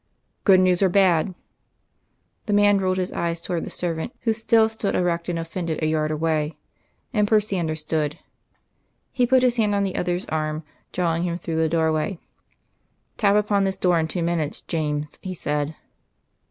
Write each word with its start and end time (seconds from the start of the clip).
"Good 0.45 0.59
news 0.59 0.81
or 0.81 0.89
bad?" 0.89 1.35
The 2.47 2.53
man 2.53 2.81
rolled 2.81 2.97
his 2.97 3.11
eyes 3.11 3.39
towards 3.39 3.65
the 3.65 3.69
servant, 3.69 4.15
who 4.21 4.33
still 4.33 4.67
stood 4.67 4.95
erect 4.95 5.29
and 5.29 5.37
offended 5.37 5.77
a 5.79 5.85
yard 5.85 6.09
away; 6.09 6.57
and 7.13 7.27
Percy 7.27 7.59
understood. 7.59 8.17
He 9.11 9.27
put 9.27 9.43
his 9.43 9.57
hand 9.57 9.75
on 9.75 9.83
the 9.83 9.95
other's 9.95 10.25
arm, 10.25 10.63
drawing 10.91 11.21
him 11.21 11.37
through 11.37 11.57
the 11.57 11.69
doorway. 11.69 12.17
"Tap 13.17 13.35
upon 13.35 13.63
this 13.63 13.77
door 13.77 13.99
in 13.99 14.07
two 14.07 14.23
minutes, 14.23 14.63
James," 14.63 15.19
he 15.21 15.35
said. 15.35 15.75